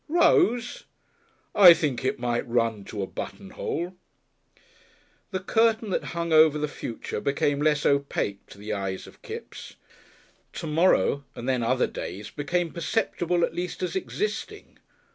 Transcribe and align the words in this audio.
"Rose?" 0.09 0.85
"I 1.53 1.75
think 1.75 2.03
it 2.03 2.17
might 2.17 2.47
run 2.47 2.85
to 2.85 3.03
a 3.03 3.05
buttonhole." 3.05 3.93
The 5.29 5.39
curtain 5.39 5.91
that 5.91 6.05
hung 6.15 6.33
over 6.33 6.57
the 6.57 6.67
future 6.67 7.21
became 7.21 7.61
less 7.61 7.85
opaque 7.85 8.47
to 8.47 8.57
the 8.57 8.73
eyes 8.73 9.05
of 9.05 9.21
Kipps. 9.21 9.75
To 10.53 10.65
morrow, 10.65 11.23
and 11.35 11.47
then 11.47 11.61
other 11.61 11.85
days, 11.85 12.31
became 12.31 12.73
perceptible 12.73 13.43
at 13.45 13.53
least 13.53 13.83
as 13.83 13.95
existing. 13.95 14.79